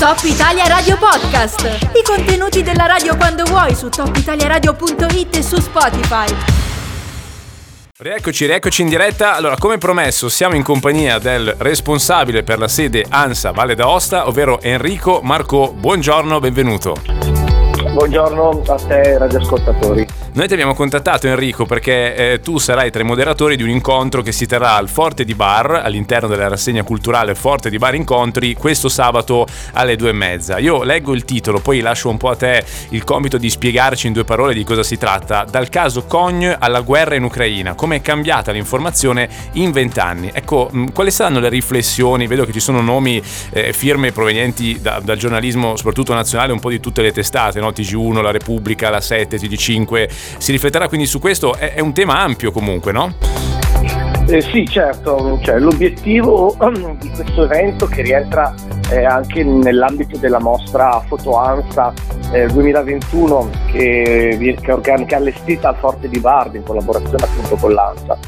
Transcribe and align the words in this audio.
Top 0.00 0.16
Italia 0.22 0.66
Radio 0.66 0.96
Podcast. 0.96 1.90
I 1.92 2.02
contenuti 2.02 2.62
della 2.62 2.86
radio 2.86 3.18
quando 3.18 3.44
vuoi 3.44 3.74
su 3.74 3.90
topitaliaradio.it 3.90 5.36
e 5.36 5.42
su 5.42 5.60
Spotify. 5.60 6.34
Rieccoci, 7.98 8.46
rieccoci 8.46 8.80
in 8.80 8.88
diretta. 8.88 9.34
Allora, 9.36 9.56
come 9.58 9.76
promesso, 9.76 10.30
siamo 10.30 10.54
in 10.54 10.62
compagnia 10.62 11.18
del 11.18 11.54
responsabile 11.58 12.42
per 12.42 12.58
la 12.58 12.66
sede 12.66 13.04
ANSA 13.06 13.50
Valle 13.50 13.74
d'Aosta, 13.74 14.26
ovvero 14.26 14.62
Enrico 14.62 15.20
Marco. 15.22 15.70
Buongiorno, 15.70 16.40
benvenuto. 16.40 16.96
Buongiorno 17.92 18.62
a 18.68 18.76
te 18.76 19.18
radioascoltatori. 19.18 20.06
Noi 20.32 20.46
ti 20.46 20.52
abbiamo 20.52 20.74
contattato 20.74 21.26
Enrico 21.26 21.66
perché 21.66 22.14
eh, 22.14 22.40
tu 22.40 22.58
sarai 22.58 22.92
tra 22.92 23.02
i 23.02 23.04
moderatori 23.04 23.56
di 23.56 23.64
un 23.64 23.68
incontro 23.68 24.22
che 24.22 24.30
si 24.30 24.46
terrà 24.46 24.76
al 24.76 24.88
Forte 24.88 25.24
di 25.24 25.34
Bar, 25.34 25.82
all'interno 25.84 26.28
della 26.28 26.46
rassegna 26.46 26.84
culturale 26.84 27.34
Forte 27.34 27.68
di 27.68 27.78
Bar 27.78 27.96
Incontri, 27.96 28.54
questo 28.54 28.88
sabato 28.88 29.44
alle 29.72 29.96
due 29.96 30.10
e 30.10 30.12
mezza. 30.12 30.58
Io 30.58 30.84
leggo 30.84 31.14
il 31.14 31.24
titolo, 31.24 31.58
poi 31.58 31.80
lascio 31.80 32.08
un 32.08 32.16
po' 32.16 32.28
a 32.28 32.36
te 32.36 32.64
il 32.90 33.02
compito 33.02 33.38
di 33.38 33.50
spiegarci 33.50 34.06
in 34.06 34.12
due 34.12 34.22
parole 34.22 34.54
di 34.54 34.62
cosa 34.62 34.84
si 34.84 34.96
tratta. 34.96 35.44
Dal 35.50 35.68
caso 35.68 36.04
Cogn 36.04 36.54
alla 36.60 36.80
guerra 36.82 37.16
in 37.16 37.24
Ucraina, 37.24 37.74
come 37.74 37.96
è 37.96 38.00
cambiata 38.00 38.52
l'informazione 38.52 39.28
in 39.54 39.72
vent'anni. 39.72 40.30
Ecco, 40.32 40.68
mh, 40.70 40.92
quali 40.92 41.10
saranno 41.10 41.40
le 41.40 41.48
riflessioni? 41.48 42.28
Vedo 42.28 42.44
che 42.44 42.52
ci 42.52 42.60
sono 42.60 42.80
nomi, 42.80 43.20
eh, 43.50 43.72
firme 43.72 44.12
provenienti 44.12 44.78
da, 44.80 45.00
dal 45.02 45.16
giornalismo, 45.16 45.74
soprattutto 45.74 46.14
nazionale, 46.14 46.52
un 46.52 46.60
po' 46.60 46.70
di 46.70 46.78
tutte 46.78 47.02
le 47.02 47.10
testate, 47.10 47.58
no? 47.58 47.70
TG1, 47.70 48.22
La 48.22 48.30
Repubblica, 48.30 48.90
La 48.90 49.00
7, 49.00 49.36
TG5 49.36 50.18
si 50.38 50.52
rifletterà 50.52 50.88
quindi 50.88 51.06
su 51.06 51.18
questo, 51.18 51.54
è, 51.54 51.74
è 51.74 51.80
un 51.80 51.92
tema 51.92 52.18
ampio 52.18 52.50
comunque, 52.52 52.92
no? 52.92 53.14
Eh, 54.30 54.42
sì, 54.42 54.64
certo, 54.68 55.40
cioè, 55.42 55.58
l'obiettivo 55.58 56.56
di 57.00 57.10
questo 57.10 57.44
evento 57.44 57.86
che 57.86 58.02
rientra 58.02 58.54
eh, 58.90 59.04
anche 59.04 59.42
nell'ambito 59.42 60.18
della 60.18 60.38
mostra 60.38 61.02
Fotoansa 61.04 61.92
eh, 62.32 62.46
2021 62.46 63.50
che, 63.72 64.56
che, 64.60 64.72
organica, 64.72 65.16
allestita 65.16 65.70
al 65.70 65.76
Forte 65.76 66.08
di 66.08 66.20
Bardi 66.20 66.58
in 66.58 66.62
collaborazione 66.62 67.24
appunto 67.24 67.56
con 67.56 67.72
l'ANSA. 67.72 68.18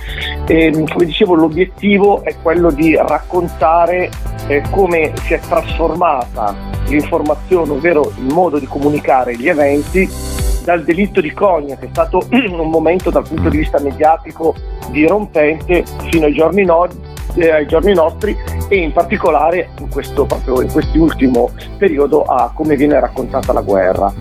E, 0.46 0.72
come 0.92 1.04
dicevo, 1.04 1.34
l'obiettivo 1.34 2.24
è 2.24 2.34
quello 2.42 2.72
di 2.72 2.96
raccontare 2.96 4.10
eh, 4.48 4.62
come 4.70 5.12
si 5.22 5.34
è 5.34 5.38
trasformata 5.38 6.54
l'informazione, 6.88 7.70
ovvero 7.70 8.12
il 8.18 8.32
modo 8.32 8.58
di 8.58 8.66
comunicare 8.66 9.36
gli 9.36 9.48
eventi 9.48 10.08
dal 10.64 10.82
delitto 10.84 11.20
di 11.20 11.32
Cogna, 11.32 11.76
che 11.76 11.86
è 11.86 11.88
stato 11.90 12.26
un 12.30 12.70
momento 12.70 13.10
dal 13.10 13.26
punto 13.26 13.48
di 13.48 13.58
vista 13.58 13.80
mediatico 13.80 14.54
dirompente 14.90 15.84
fino 16.10 16.26
ai 16.26 16.34
giorni, 16.34 16.64
no, 16.64 16.86
eh, 17.34 17.50
ai 17.50 17.66
giorni 17.66 17.94
nostri 17.94 18.36
e 18.68 18.76
in 18.76 18.92
particolare 18.92 19.70
in 19.78 19.88
questo 19.88 20.24
proprio 20.24 20.60
in 20.60 20.70
quest'ultimo 20.70 21.50
periodo 21.78 22.24
a 22.24 22.52
come 22.54 22.76
viene 22.76 22.98
raccontata 23.00 23.52
la 23.52 23.62
guerra. 23.62 24.12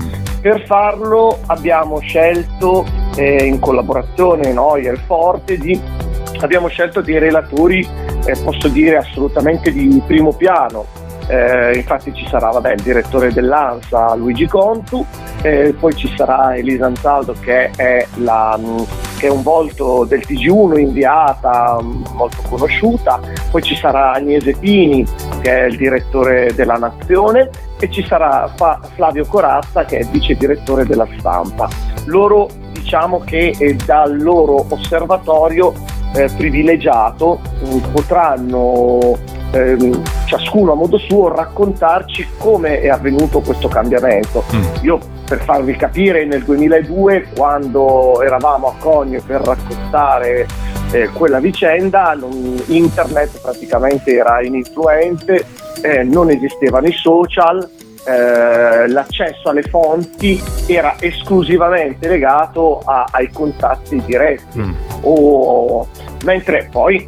Per 0.42 0.66
farlo 0.66 1.38
abbiamo 1.48 2.00
scelto 2.00 2.86
eh, 3.16 3.46
in 3.46 3.60
collaborazione 3.60 4.52
noi 4.52 4.86
e 4.86 4.92
il 4.92 5.00
Forte 5.06 5.58
di, 5.58 5.80
abbiamo 6.40 6.68
scelto 6.68 7.02
dei 7.02 7.20
relatori 7.20 7.88
eh, 8.26 8.36
posso 8.44 8.68
dire 8.68 8.98
assolutamente 8.98 9.72
di 9.72 10.02
primo 10.06 10.34
piano 10.34 11.00
eh, 11.28 11.74
infatti 11.76 12.14
ci 12.14 12.28
sarà 12.28 12.50
vabbè, 12.50 12.74
il 12.74 12.82
direttore 12.82 13.32
dell'ANSA 13.32 14.16
Luigi 14.16 14.48
Contu, 14.48 15.06
eh, 15.42 15.76
poi 15.80 15.96
ci 15.96 16.12
sarà 16.16 16.56
Elisa 16.56 16.86
Anzaldo 16.86 17.36
che 17.40 17.72
è, 17.76 18.06
la, 18.16 18.60
che 19.18 19.28
è, 19.28 19.30
un 19.30 19.42
volto 19.42 20.06
del 20.06 20.24
TG1 20.26 20.80
inviata 20.80 21.80
molto 21.82 22.38
conosciuta, 22.50 23.20
poi 23.50 23.62
ci 23.62 23.76
sarà 23.76 24.14
Agnese 24.14 24.54
Pini 24.54 25.06
che 25.42 25.64
è 25.64 25.66
il 25.66 25.78
direttore 25.78 26.54
della 26.54 26.76
Nazione 26.76 27.50
e 27.80 27.90
ci 27.90 28.06
sarà 28.06 28.52
Flavio 28.96 29.26
Corazza 29.26 29.86
che 29.86 30.00
è 30.00 30.06
vice 30.06 30.36
direttore 30.36 30.86
della 30.86 31.08
stampa. 31.18 31.68
Loro 32.06 32.50
diciamo 32.72 33.20
che 33.20 33.56
eh, 33.58 33.76
dal 33.86 34.22
loro 34.22 34.66
osservatorio 34.70 35.74
eh, 36.14 36.30
privilegiato 36.36 37.40
potranno 37.92 39.18
ehm, 39.52 40.02
ciascuno 40.26 40.72
a 40.72 40.76
modo 40.76 40.98
suo 40.98 41.34
raccontarci 41.34 42.28
come 42.38 42.82
è 42.82 42.90
avvenuto 42.90 43.42
questo 43.42 43.68
cambiamento. 43.68 44.44
Mm. 44.56 44.64
Io 44.82 45.00
per 45.28 45.42
farvi 45.42 45.76
capire 45.76 46.26
nel 46.26 46.44
2002 46.44 47.28
quando 47.36 48.22
eravamo 48.22 48.68
a 48.68 48.74
Cogne 48.78 49.22
per 49.22 49.42
raccontare 49.42 50.48
eh, 50.92 51.10
quella 51.10 51.40
vicenda 51.40 52.14
non, 52.14 52.62
internet 52.68 53.40
praticamente 53.42 54.14
era 54.14 54.42
ininfluente, 54.42 55.46
eh, 55.82 56.04
non 56.04 56.30
esistevano 56.30 56.88
i 56.88 56.94
social, 56.94 57.68
eh, 58.04 58.88
l'accesso 58.88 59.50
alle 59.50 59.62
fonti 59.64 60.42
era 60.68 60.96
esclusivamente 61.00 62.08
legato 62.08 62.82
a, 62.84 63.08
ai 63.12 63.30
contatti 63.32 64.02
diretti, 64.04 64.60
mm. 64.60 64.74
o, 65.02 65.88
mentre 66.24 66.68
poi 66.72 67.08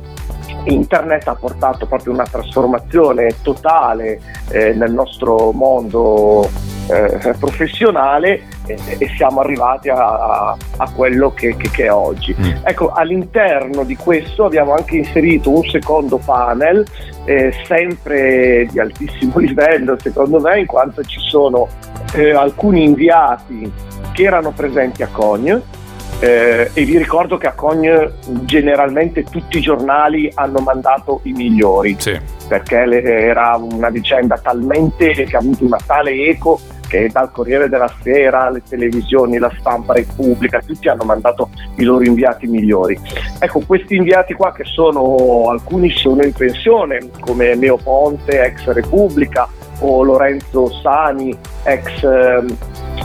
internet 0.65 1.27
ha 1.27 1.35
portato 1.35 1.85
proprio 1.85 2.13
una 2.13 2.25
trasformazione 2.25 3.35
totale 3.41 4.19
eh, 4.49 4.73
nel 4.73 4.91
nostro 4.91 5.51
mondo 5.51 6.49
eh, 6.87 7.33
professionale 7.39 8.43
e, 8.65 8.77
e, 8.97 9.09
siamo 9.15 9.41
arrivati 9.41 9.89
a, 9.89 10.51
a 10.51 10.91
quello 10.93 11.31
che, 11.33 11.55
che, 11.55 11.69
che, 11.69 11.85
è 11.85 11.91
oggi. 11.91 12.35
Mm. 12.37 12.51
Ecco, 12.63 12.91
all'interno 12.91 13.83
di 13.83 13.95
questo 13.95 14.45
abbiamo 14.45 14.73
anche 14.73 14.97
inserito 14.97 15.49
un 15.49 15.63
secondo 15.63 16.17
panel, 16.17 16.85
eh, 17.25 17.53
sempre 17.65 18.67
di 18.69 18.79
altissimo 18.79 19.39
livello 19.39 19.97
secondo 19.99 20.39
me, 20.39 20.59
in 20.59 20.65
quanto 20.65 21.03
ci 21.03 21.19
sono 21.19 21.67
eh, 22.13 22.31
alcuni 22.31 22.83
inviati 22.83 23.71
che 24.11 24.23
erano 24.23 24.51
presenti 24.51 25.03
a 25.03 25.07
Cogne 25.11 25.81
eh, 26.23 26.69
e 26.73 26.85
vi 26.85 26.97
ricordo 26.97 27.35
che 27.35 27.47
a 27.47 27.51
Cogne 27.51 28.13
generalmente 28.45 29.23
tutti 29.23 29.57
i 29.57 29.61
giornali 29.61 30.31
hanno 30.35 30.59
mandato 30.59 31.19
i 31.23 31.33
migliori, 31.33 31.97
sì. 31.99 32.17
perché 32.47 32.85
le, 32.85 33.03
era 33.03 33.57
una 33.59 33.89
vicenda 33.89 34.37
talmente 34.37 35.11
che 35.11 35.35
ha 35.35 35.39
avuto 35.39 35.65
una 35.65 35.79
tale 35.85 36.11
eco 36.27 36.61
che 36.87 37.09
dal 37.11 37.29
Corriere 37.29 37.67
della 37.67 37.91
Sera, 38.01 38.49
le 38.49 38.61
televisioni, 38.65 39.37
la 39.37 39.51
stampa 39.59 39.91
Repubblica, 39.91 40.61
tutti 40.65 40.87
hanno 40.87 41.03
mandato 41.03 41.49
i 41.75 41.83
loro 41.83 42.05
inviati 42.05 42.47
migliori. 42.47 42.97
Ecco, 43.39 43.61
questi 43.67 43.95
inviati 43.95 44.33
qua 44.33 44.53
che 44.53 44.63
sono, 44.63 45.49
alcuni 45.49 45.89
sono 45.89 46.23
in 46.23 46.31
pensione, 46.31 46.99
come 47.19 47.53
Meo 47.55 47.75
Ponte, 47.75 48.41
ex 48.41 48.65
Repubblica, 48.71 49.45
o 49.79 50.03
Lorenzo 50.03 50.71
Sani, 50.81 51.37
ex 51.63 52.03
eh, 52.03 52.45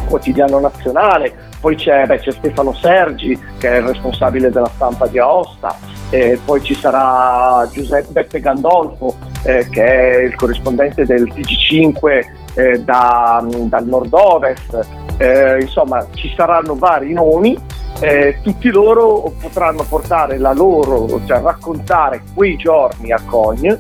Quotidiano 0.07 0.61
Nazionale, 0.61 1.48
poi 1.61 1.77
c'è, 1.77 2.07
beh, 2.07 2.19
c'è, 2.19 2.33
Stefano 2.33 2.73
Sergi 2.75 3.39
che 3.59 3.71
è 3.71 3.77
il 3.79 3.87
responsabile 3.87 4.51
della 4.51 4.71
stampa 4.75 5.07
di 5.07 5.19
Aosta, 5.19 5.77
e 6.11 6.39
poi 6.45 6.63
ci 6.63 6.75
sarà 6.75 7.69
Giuseppe 7.71 8.41
Gandolfo 8.41 9.15
eh, 9.43 9.69
che 9.69 9.85
è 9.85 10.17
il 10.23 10.35
corrispondente 10.35 11.05
del 11.05 11.25
TG5 11.25 12.27
eh, 12.55 12.83
da, 12.83 13.45
dal 13.47 13.87
nord-ovest, 13.87 14.87
eh, 15.19 15.61
insomma 15.61 16.07
ci 16.15 16.33
saranno 16.35 16.75
vari 16.75 17.13
nomi, 17.13 17.59
eh, 18.01 18.39
tutti 18.43 18.71
loro 18.71 19.33
potranno 19.41 19.85
portare 19.89 20.39
la 20.39 20.53
loro, 20.53 21.21
cioè 21.27 21.41
raccontare 21.41 22.23
quei 22.35 22.57
giorni 22.57 23.13
a 23.13 23.21
Cogne, 23.27 23.79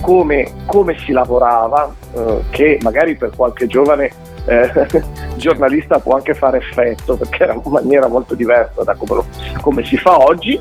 come, 0.00 0.50
come 0.66 0.96
si 1.04 1.12
lavorava, 1.12 1.92
eh, 2.14 2.42
che 2.50 2.78
magari 2.82 3.16
per 3.16 3.30
qualche 3.34 3.66
giovane 3.66 4.10
eh, 4.46 4.86
giornalista 5.36 5.98
può 5.98 6.14
anche 6.14 6.34
fare 6.34 6.58
effetto 6.58 7.16
perché 7.16 7.42
era 7.42 7.52
una 7.52 7.80
maniera 7.80 8.08
molto 8.08 8.34
diversa 8.34 8.82
da 8.82 8.94
come, 8.94 9.14
lo, 9.14 9.26
come 9.60 9.84
si 9.84 9.96
fa 9.96 10.18
oggi. 10.18 10.60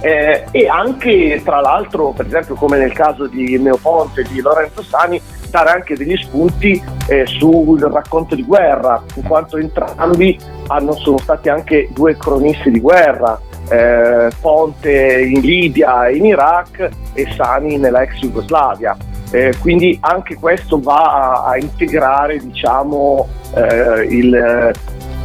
Eh, 0.00 0.44
e 0.50 0.68
anche 0.68 1.40
tra 1.44 1.60
l'altro, 1.60 2.12
per 2.12 2.26
esempio, 2.26 2.54
come 2.54 2.78
nel 2.78 2.92
caso 2.92 3.26
di 3.26 3.58
Neoponte 3.58 4.22
e 4.22 4.26
di 4.30 4.40
Lorenzo 4.40 4.82
Sani, 4.82 5.20
dare 5.50 5.70
anche 5.70 5.96
degli 5.96 6.16
spunti 6.16 6.82
eh, 7.08 7.26
sul 7.26 7.80
racconto 7.80 8.34
di 8.34 8.44
guerra, 8.44 9.02
in 9.14 9.22
quanto 9.24 9.58
entrambi 9.58 10.38
hanno, 10.68 10.92
sono 10.92 11.18
stati 11.18 11.48
anche 11.48 11.88
due 11.92 12.16
cronisti 12.16 12.70
di 12.70 12.80
guerra. 12.80 13.38
Eh, 13.68 14.30
Ponte 14.40 15.20
in 15.20 15.40
Libia 15.42 16.08
e 16.08 16.16
in 16.16 16.24
Iraq 16.24 16.88
e 17.12 17.32
Sani 17.36 17.76
nella 17.76 18.02
ex 18.02 18.18
Jugoslavia. 18.18 18.96
Eh, 19.30 19.54
quindi 19.60 19.96
anche 20.00 20.34
questo 20.34 20.80
va 20.80 21.42
a, 21.42 21.44
a 21.50 21.58
integrare 21.58 22.38
diciamo, 22.38 23.28
eh, 23.54 24.06
il, 24.08 24.72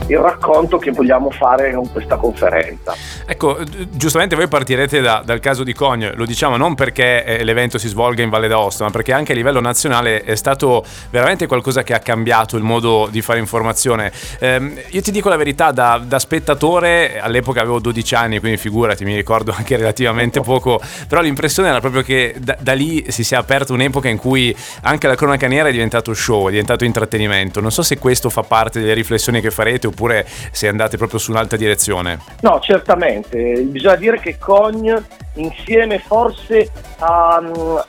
il 0.07 0.17
racconto 0.17 0.77
che 0.77 0.91
vogliamo 0.91 1.31
fare 1.31 1.73
con 1.73 1.91
questa 1.91 2.15
conferenza. 2.17 2.93
Ecco, 3.25 3.57
giustamente 3.89 4.35
voi 4.35 4.47
partirete 4.47 5.01
da, 5.01 5.23
dal 5.25 5.39
caso 5.39 5.63
di 5.63 5.73
Cogne, 5.73 6.13
lo 6.15 6.25
diciamo 6.25 6.57
non 6.57 6.75
perché 6.75 7.23
eh, 7.23 7.43
l'evento 7.43 7.77
si 7.77 7.87
svolga 7.87 8.21
in 8.21 8.29
Valle 8.29 8.47
d'Aosta, 8.47 8.83
ma 8.83 8.91
perché 8.91 9.13
anche 9.13 9.31
a 9.31 9.35
livello 9.35 9.59
nazionale 9.59 10.21
è 10.21 10.35
stato 10.35 10.85
veramente 11.09 11.47
qualcosa 11.47 11.83
che 11.83 11.93
ha 11.93 11.99
cambiato 11.99 12.55
il 12.57 12.63
modo 12.63 13.07
di 13.09 13.21
fare 13.21 13.39
informazione. 13.39 14.11
Eh, 14.39 14.85
io 14.89 15.01
ti 15.01 15.11
dico 15.11 15.29
la 15.29 15.37
verità, 15.37 15.71
da, 15.71 15.99
da, 16.03 16.19
spettatore, 16.19 17.19
all'epoca 17.19 17.61
avevo 17.61 17.79
12 17.79 18.15
anni, 18.15 18.39
quindi 18.39 18.57
figurati, 18.57 19.05
mi 19.05 19.15
ricordo 19.15 19.53
anche 19.57 19.75
relativamente 19.75 20.41
poco, 20.41 20.79
però 21.07 21.21
l'impressione 21.21 21.69
era 21.69 21.79
proprio 21.79 22.03
che 22.03 22.35
da, 22.37 22.55
da 22.59 22.73
lì 22.73 23.05
si 23.09 23.23
sia 23.23 23.39
aperta 23.39 23.73
un'epoca 23.73 24.07
in 24.07 24.17
cui 24.17 24.55
anche 24.81 25.07
la 25.07 25.15
cronaca 25.15 25.47
nera 25.47 25.69
è 25.69 25.71
diventato 25.71 26.13
show, 26.13 26.47
è 26.47 26.51
diventato 26.51 26.83
intrattenimento. 26.83 27.59
Non 27.59 27.71
so 27.71 27.81
se 27.81 27.97
questo 27.97 28.29
fa 28.29 28.43
parte 28.43 28.79
delle 28.79 28.93
riflessioni 28.93 29.41
che 29.41 29.49
farete 29.49 29.87
oppure 29.95 30.27
se 30.51 30.67
andate 30.67 30.97
proprio 30.97 31.17
su 31.17 31.31
un'altra 31.31 31.57
direzione. 31.57 32.19
No, 32.41 32.59
certamente. 32.59 33.61
Bisogna 33.61 33.95
dire 33.95 34.19
che 34.19 34.37
Cogne, 34.37 35.03
insieme 35.35 35.99
forse 35.99 36.69
a, 36.99 37.41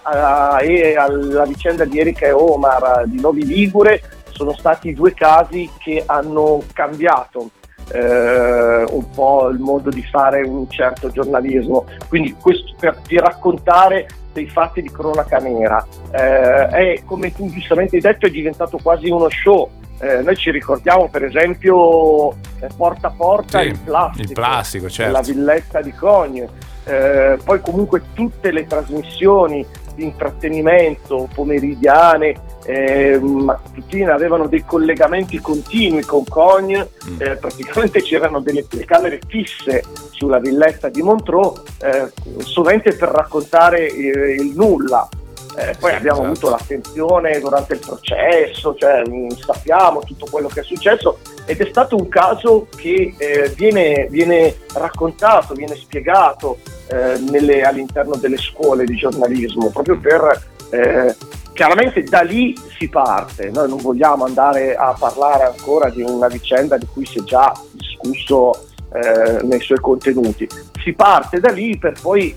a, 0.02 0.56
a, 0.56 0.58
alla 0.58 1.44
vicenda 1.44 1.84
di 1.84 1.98
Erika 1.98 2.26
e 2.26 2.32
Omar 2.32 3.02
di 3.06 3.20
Novi 3.20 3.44
Ligure, 3.44 4.00
sono 4.30 4.54
stati 4.54 4.92
due 4.92 5.12
casi 5.14 5.68
che 5.78 6.02
hanno 6.06 6.62
cambiato 6.72 7.50
eh, 7.92 8.84
un 8.88 9.10
po' 9.10 9.48
il 9.48 9.58
modo 9.58 9.90
di 9.90 10.02
fare 10.02 10.42
un 10.42 10.68
certo 10.70 11.10
giornalismo. 11.10 11.86
Quindi 12.08 12.34
questo 12.40 12.74
per 12.78 12.98
di 13.06 13.18
raccontare 13.18 14.06
dei 14.32 14.48
fatti 14.48 14.82
di 14.82 14.90
cronaca 14.90 15.38
nera. 15.38 15.84
Eh, 16.12 16.66
è, 16.66 17.02
come 17.04 17.32
tu 17.32 17.48
giustamente 17.50 17.96
hai 17.96 18.02
detto, 18.02 18.26
è 18.26 18.30
diventato 18.30 18.78
quasi 18.82 19.08
uno 19.08 19.28
show. 19.30 19.70
Eh, 19.98 20.22
noi 20.22 20.36
ci 20.36 20.50
ricordiamo 20.50 21.08
per 21.08 21.24
esempio 21.24 22.32
eh, 22.60 22.68
porta 22.76 23.08
a 23.08 23.12
porta 23.16 23.60
sì, 23.60 23.68
il 23.68 23.78
plastico, 23.78 24.28
il 24.28 24.32
plastico 24.32 24.88
certo. 24.90 25.12
la 25.12 25.20
villetta 25.20 25.80
di 25.80 25.92
Cogne, 25.92 26.48
eh, 26.84 27.38
poi 27.42 27.60
comunque 27.60 28.02
tutte 28.12 28.50
le 28.52 28.66
trasmissioni 28.66 29.64
di 29.94 30.04
intrattenimento 30.04 31.28
pomeridiane 31.34 32.34
eh, 32.66 33.18
mattutine 33.20 34.10
avevano 34.10 34.48
dei 34.48 34.64
collegamenti 34.64 35.38
continui 35.38 36.02
con 36.02 36.24
Cogne, 36.24 36.88
mm. 37.08 37.20
eh, 37.20 37.36
praticamente 37.36 38.02
c'erano 38.02 38.40
delle 38.40 38.66
telecamere 38.66 39.20
fisse 39.26 39.84
sulla 40.10 40.38
villetta 40.38 40.88
di 40.88 41.00
Montreux, 41.00 41.62
eh, 41.80 42.12
sovente 42.38 42.94
per 42.94 43.10
raccontare 43.10 43.84
il 43.86 44.52
nulla. 44.54 45.08
Eh, 45.56 45.74
poi 45.78 45.94
abbiamo 45.94 46.20
certo. 46.20 46.30
avuto 46.30 46.50
l'attenzione 46.50 47.40
durante 47.40 47.74
il 47.74 47.80
processo, 47.80 48.74
cioè, 48.76 49.02
mm, 49.08 49.30
sappiamo 49.30 50.00
tutto 50.00 50.26
quello 50.30 50.48
che 50.48 50.60
è 50.60 50.62
successo 50.62 51.18
ed 51.46 51.60
è 51.60 51.66
stato 51.70 51.96
un 51.96 52.08
caso 52.08 52.68
che 52.76 53.14
eh, 53.16 53.48
viene, 53.56 54.06
viene, 54.10 54.54
raccontato, 54.74 55.54
viene 55.54 55.74
spiegato 55.76 56.58
eh, 56.88 57.18
nelle, 57.30 57.62
all'interno 57.62 58.16
delle 58.16 58.36
scuole 58.36 58.84
di 58.84 58.96
giornalismo, 58.96 59.70
proprio 59.70 59.98
per 59.98 60.44
eh, 60.70 61.16
chiaramente 61.54 62.02
da 62.02 62.20
lì 62.20 62.54
si 62.78 62.88
parte, 62.90 63.50
noi 63.50 63.66
non 63.66 63.78
vogliamo 63.78 64.26
andare 64.26 64.76
a 64.76 64.94
parlare 64.98 65.44
ancora 65.44 65.88
di 65.88 66.02
una 66.02 66.28
vicenda 66.28 66.76
di 66.76 66.86
cui 66.86 67.06
si 67.06 67.20
è 67.20 67.22
già 67.22 67.50
discusso 67.70 68.66
eh, 68.92 69.42
nei 69.42 69.60
suoi 69.60 69.78
contenuti, 69.80 70.46
si 70.82 70.92
parte 70.92 71.40
da 71.40 71.50
lì 71.50 71.78
per 71.78 71.94
poi 71.98 72.36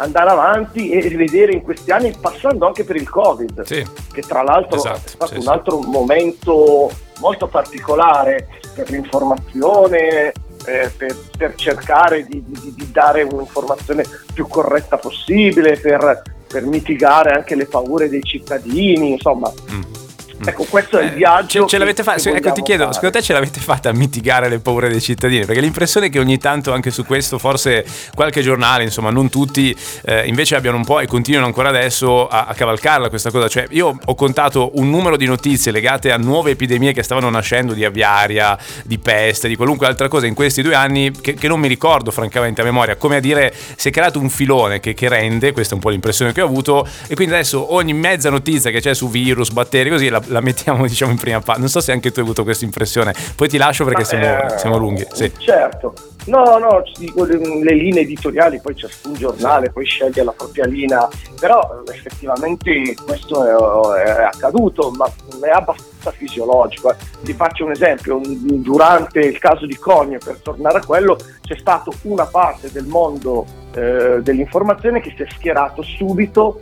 andare 0.00 0.30
avanti 0.30 0.90
e 0.90 1.00
rivedere 1.08 1.52
in 1.52 1.62
questi 1.62 1.90
anni, 1.90 2.14
passando 2.18 2.66
anche 2.66 2.84
per 2.84 2.96
il 2.96 3.08
Covid, 3.08 3.62
sì. 3.62 3.86
che 4.12 4.22
tra 4.22 4.42
l'altro 4.42 4.76
esatto, 4.76 5.06
è 5.06 5.08
stato 5.08 5.34
sì, 5.34 5.38
un 5.38 5.48
altro 5.48 5.80
sì. 5.82 5.88
momento 5.88 6.90
molto 7.20 7.46
particolare 7.46 8.48
per 8.74 8.90
l'informazione, 8.90 10.32
eh, 10.64 10.90
per, 10.96 11.16
per, 11.36 11.54
cercare 11.54 12.24
di, 12.24 12.42
di, 12.46 12.74
di, 12.74 12.90
dare 12.90 13.22
un'informazione 13.22 14.04
più 14.32 14.46
corretta 14.46 14.96
possibile, 14.96 15.76
per, 15.76 16.22
per, 16.48 16.64
mitigare 16.64 17.32
anche 17.32 17.54
le 17.54 17.66
paure 17.66 18.08
dei 18.08 18.22
cittadini, 18.22 19.12
insomma. 19.12 19.52
Mm 19.72 19.80
Mm. 19.80 19.99
Ecco, 20.42 20.64
questo 20.64 20.98
è 20.98 21.04
il 21.04 21.12
eh, 21.12 21.16
viaggio. 21.16 21.62
Ce, 21.62 21.66
ce 21.66 21.78
l'avete 21.78 22.02
fa- 22.02 22.16
ecco, 22.16 22.52
ti 22.52 22.62
chiedo, 22.62 22.84
fare. 22.84 22.94
secondo 22.94 23.18
te 23.18 23.22
ce 23.22 23.32
l'avete 23.34 23.60
fatta 23.60 23.90
a 23.90 23.92
mitigare 23.92 24.48
le 24.48 24.58
paure 24.58 24.88
dei 24.88 25.00
cittadini? 25.00 25.44
Perché 25.44 25.60
l'impressione 25.60 26.06
è 26.06 26.10
che 26.10 26.18
ogni 26.18 26.38
tanto 26.38 26.72
anche 26.72 26.90
su 26.90 27.04
questo, 27.04 27.38
forse 27.38 27.84
qualche 28.14 28.40
giornale, 28.40 28.84
insomma, 28.84 29.10
non 29.10 29.28
tutti, 29.28 29.76
eh, 30.04 30.26
invece 30.26 30.56
abbiano 30.56 30.78
un 30.78 30.84
po' 30.84 31.00
e 31.00 31.06
continuano 31.06 31.46
ancora 31.46 31.68
adesso 31.68 32.26
a, 32.26 32.46
a, 32.46 32.54
cavalcarla 32.54 33.10
questa 33.10 33.30
cosa. 33.30 33.48
Cioè, 33.48 33.66
io 33.70 33.98
ho 34.02 34.14
contato 34.14 34.70
un 34.74 34.88
numero 34.88 35.16
di 35.16 35.26
notizie 35.26 35.72
legate 35.72 36.10
a 36.10 36.16
nuove 36.16 36.52
epidemie 36.52 36.92
che 36.92 37.02
stavano 37.02 37.28
nascendo 37.28 37.74
di 37.74 37.84
aviaria, 37.84 38.56
di 38.84 38.98
peste, 38.98 39.46
di 39.46 39.56
qualunque 39.56 39.86
altra 39.86 40.08
cosa 40.08 40.26
in 40.26 40.34
questi 40.34 40.62
due 40.62 40.74
anni 40.74 41.10
che, 41.10 41.34
che 41.34 41.48
non 41.48 41.60
mi 41.60 41.68
ricordo 41.68 42.10
francamente 42.10 42.62
a 42.62 42.64
memoria. 42.64 42.96
Come 42.96 43.16
a 43.16 43.20
dire, 43.20 43.54
si 43.76 43.88
è 43.88 43.90
creato 43.90 44.18
un 44.18 44.30
filone 44.30 44.80
che, 44.80 44.94
che 44.94 45.08
rende, 45.08 45.52
questa 45.52 45.72
è 45.72 45.74
un 45.76 45.82
po' 45.82 45.90
l'impressione 45.90 46.32
che 46.32 46.40
ho 46.40 46.46
avuto, 46.46 46.88
e 47.08 47.14
quindi 47.14 47.34
adesso 47.34 47.74
ogni 47.74 47.92
mezza 47.92 48.30
notizia 48.30 48.70
che 48.70 48.80
c'è 48.80 48.94
su 48.94 49.10
virus, 49.10 49.50
batteri, 49.50 49.90
così 49.90 50.08
la, 50.08 50.22
la 50.30 50.40
mettiamo 50.40 50.86
diciamo 50.88 51.12
in 51.12 51.18
prima 51.18 51.40
parte. 51.40 51.60
Non 51.60 51.68
so 51.68 51.80
se 51.80 51.92
anche 51.92 52.10
tu 52.10 52.20
hai 52.20 52.24
avuto 52.24 52.44
questa 52.44 52.64
impressione. 52.64 53.14
Poi 53.36 53.48
ti 53.48 53.58
lascio 53.58 53.84
perché 53.84 54.04
siamo, 54.04 54.24
eh, 54.24 54.58
siamo, 54.58 54.76
lunghi. 54.78 55.06
Sì. 55.12 55.30
Certo. 55.38 55.94
No, 56.26 56.58
no, 56.58 56.82
dico, 56.98 57.24
le, 57.24 57.74
linee 57.74 58.02
editoriali, 58.02 58.60
poi 58.60 58.76
ciascun 58.76 59.14
giornale 59.14 59.70
poi 59.70 59.86
sceglie 59.86 60.22
la 60.22 60.32
propria 60.32 60.66
linea, 60.66 61.08
però 61.40 61.82
effettivamente 61.90 62.94
questo 63.04 63.94
è, 63.94 64.02
è 64.02 64.22
accaduto, 64.24 64.90
ma 64.90 65.10
è 65.40 65.48
abbastanza 65.48 66.10
fisiologico. 66.10 66.94
Ti 67.22 67.32
faccio 67.32 67.64
un 67.64 67.70
esempio, 67.70 68.20
durante 68.22 69.20
il 69.20 69.38
caso 69.38 69.64
di 69.64 69.76
Cogne, 69.76 70.18
per 70.18 70.40
tornare 70.42 70.78
a 70.78 70.84
quello, 70.84 71.16
c'è 71.40 71.56
stata 71.56 71.90
una 72.02 72.26
parte 72.26 72.70
del 72.70 72.84
mondo 72.84 73.46
eh, 73.72 74.20
dell'informazione 74.20 75.00
che 75.00 75.14
si 75.16 75.22
è 75.22 75.26
schierato 75.30 75.82
subito 75.82 76.58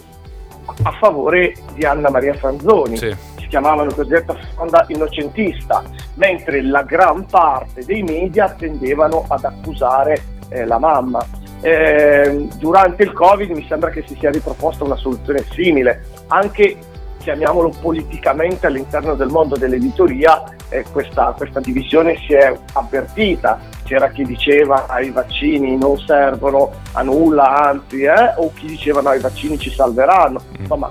a 0.82 0.92
favore 0.92 1.54
di 1.74 1.84
Anna 1.84 2.10
Maria 2.10 2.34
Franzoni. 2.34 2.96
Sì. 2.96 3.27
Chiamavano 3.48 3.92
cosiddetta 3.92 4.36
sponda 4.42 4.84
innocentista, 4.88 5.82
mentre 6.14 6.62
la 6.62 6.82
gran 6.82 7.24
parte 7.26 7.84
dei 7.84 8.02
media 8.02 8.50
tendevano 8.50 9.24
ad 9.28 9.44
accusare 9.44 10.22
eh, 10.50 10.64
la 10.66 10.78
mamma. 10.78 11.24
Eh, 11.60 12.48
durante 12.58 13.02
il 13.02 13.12
Covid 13.12 13.50
mi 13.50 13.66
sembra 13.66 13.90
che 13.90 14.04
si 14.06 14.16
sia 14.18 14.30
riproposta 14.30 14.84
una 14.84 14.96
soluzione 14.96 15.44
simile, 15.50 16.04
anche 16.28 16.76
chiamiamolo 17.18 17.72
politicamente 17.80 18.66
all'interno 18.66 19.14
del 19.14 19.28
mondo 19.28 19.56
dell'editoria, 19.56 20.44
eh, 20.68 20.84
questa, 20.92 21.34
questa 21.36 21.60
divisione 21.60 22.16
si 22.26 22.34
è 22.34 22.54
avvertita 22.74 23.76
c'era 23.88 24.10
chi 24.10 24.22
diceva 24.22 24.84
ai 24.86 25.10
vaccini 25.10 25.78
non 25.78 25.98
servono 25.98 26.72
a 26.92 27.02
nulla, 27.02 27.70
anzi, 27.70 28.02
eh? 28.02 28.34
o 28.36 28.52
chi 28.52 28.66
diceva 28.66 29.00
no, 29.00 29.14
i 29.14 29.18
vaccini 29.18 29.58
ci 29.58 29.70
salveranno. 29.70 30.42
Mm. 30.42 30.60
Insomma, 30.60 30.90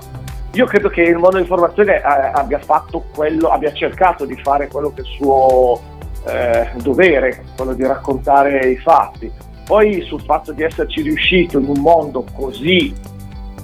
io 0.52 0.66
credo 0.66 0.88
che 0.88 1.02
il 1.02 1.16
mondo 1.16 1.36
dell'informazione 1.36 1.96
eh, 1.96 2.02
abbia 2.02 2.58
fatto 2.58 3.04
quello, 3.14 3.48
abbia 3.48 3.72
cercato 3.72 4.24
di 4.24 4.36
fare 4.42 4.68
quello 4.68 4.92
che 4.92 5.02
è 5.02 5.04
il 5.04 5.10
suo 5.16 5.80
eh, 6.26 6.70
dovere, 6.76 7.44
quello 7.56 7.74
di 7.74 7.84
raccontare 7.84 8.70
i 8.70 8.76
fatti. 8.76 9.30
Poi 9.64 10.02
sul 10.02 10.22
fatto 10.22 10.52
di 10.52 10.62
esserci 10.62 11.02
riuscito 11.02 11.58
in 11.58 11.68
un 11.68 11.80
mondo 11.80 12.24
così 12.34 12.94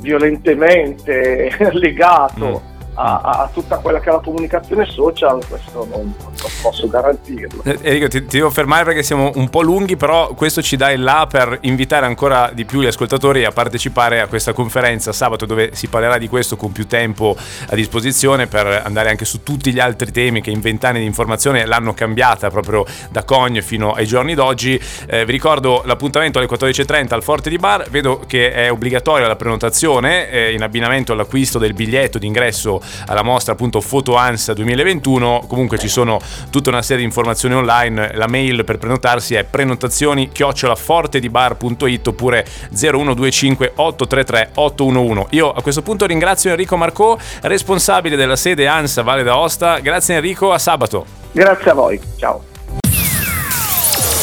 violentemente 0.00 1.50
legato 1.72 2.62
mm 2.68 2.73
a, 2.94 3.20
a, 3.20 3.50
tutta 3.52 3.78
quella 3.78 4.00
che 4.00 4.08
è 4.08 4.12
la 4.12 4.20
comunicazione 4.20 4.86
social, 4.86 5.44
questo 5.46 5.86
non, 5.90 6.14
non 6.18 6.50
posso 6.62 6.88
garantirlo. 6.88 7.62
Eh, 7.64 7.78
Enrico, 7.82 8.08
ti, 8.08 8.24
ti, 8.24 8.36
devo 8.36 8.50
fermare 8.50 8.84
perché 8.84 9.02
siamo 9.02 9.32
un 9.34 9.48
po' 9.50 9.62
lunghi, 9.62 9.96
però 9.96 10.28
questo 10.34 10.62
ci 10.62 10.76
dà 10.76 10.90
il 10.90 11.02
là 11.02 11.26
per 11.28 11.58
invitare 11.62 12.06
ancora 12.06 12.50
di 12.52 12.64
più 12.64 12.80
gli 12.80 12.86
ascoltatori 12.86 13.44
a 13.44 13.50
partecipare 13.50 14.20
a 14.20 14.26
questa 14.26 14.52
conferenza 14.52 15.12
sabato 15.12 15.46
dove 15.46 15.70
si 15.74 15.88
parlerà 15.88 16.18
di 16.18 16.28
questo 16.28 16.56
con 16.56 16.72
più 16.72 16.86
tempo 16.86 17.36
a 17.68 17.74
disposizione 17.74 18.46
per 18.46 18.82
andare 18.84 19.10
anche 19.10 19.24
su 19.24 19.42
tutti 19.42 19.72
gli 19.72 19.80
altri 19.80 20.12
temi 20.12 20.40
che 20.40 20.50
in 20.50 20.60
vent'anni 20.60 21.00
di 21.00 21.06
informazione 21.06 21.66
l'hanno 21.66 21.94
cambiata 21.94 22.50
proprio 22.50 22.84
da 23.10 23.24
Cogne 23.24 23.62
fino 23.62 23.92
ai 23.92 24.06
giorni 24.06 24.34
d'oggi. 24.34 24.80
Eh, 25.06 25.24
vi 25.24 25.32
ricordo 25.32 25.82
l'appuntamento 25.84 26.38
alle 26.38 26.48
14.30 26.48 27.14
al 27.14 27.22
Forte 27.22 27.50
di 27.50 27.56
Bar, 27.56 27.88
vedo 27.90 28.22
che 28.26 28.52
è 28.52 28.70
obbligatoria 28.70 29.26
la 29.26 29.36
prenotazione 29.36 30.30
eh, 30.30 30.52
in 30.52 30.62
abbinamento 30.62 31.12
all'acquisto 31.12 31.58
del 31.58 31.74
biglietto 31.74 32.18
d'ingresso 32.18 32.82
alla 33.06 33.22
mostra 33.22 33.52
appunto 33.52 33.80
Foto 33.80 34.16
Ansa 34.16 34.52
2021. 34.54 35.44
Comunque 35.48 35.78
ci 35.78 35.88
sono 35.88 36.20
tutta 36.50 36.70
una 36.70 36.82
serie 36.82 36.98
di 36.98 37.04
informazioni 37.04 37.54
online. 37.54 38.12
La 38.14 38.28
mail 38.28 38.64
per 38.64 38.78
prenotarsi 38.78 39.34
è 39.34 39.44
prenotazioni 39.44 40.30
chiocciolafortedibar.it 40.30 42.06
oppure 42.06 42.46
0125 42.70 43.72
833 43.76 44.50
811. 44.54 45.26
Io 45.30 45.52
a 45.52 45.62
questo 45.62 45.82
punto 45.82 46.06
ringrazio 46.06 46.50
Enrico 46.50 46.76
Marcò, 46.76 47.16
responsabile 47.42 48.16
della 48.16 48.36
sede 48.36 48.66
Ansa 48.66 49.02
Valle 49.02 49.22
d'Aosta. 49.22 49.78
Grazie 49.80 50.16
Enrico, 50.16 50.52
a 50.52 50.58
sabato. 50.58 51.06
Grazie 51.32 51.70
a 51.70 51.74
voi, 51.74 52.00
ciao. 52.16 52.52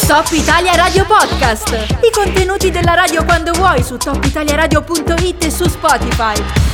Top 0.08 0.28
Italia 0.32 0.76
Radio 0.76 1.06
Podcast. 1.06 1.72
I 2.02 2.12
contenuti 2.12 2.70
della 2.70 2.94
radio 2.96 3.24
quando 3.24 3.54
vuoi 3.54 3.82
su 3.82 3.96
topitaliaradio.it 3.96 5.44
e 5.46 5.50
su 5.50 5.68
Spotify. 5.70 6.71